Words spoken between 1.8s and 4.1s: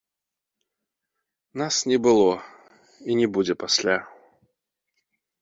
не было і не будзе пасля.